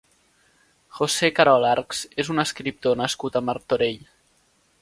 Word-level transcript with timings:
José 0.99 1.29
Carol 1.39 1.67
Archs 1.73 2.01
és 2.25 2.33
un 2.37 2.45
escriptor 2.47 3.01
nascut 3.05 3.39
a 3.41 3.47
Martorell. 3.51 4.05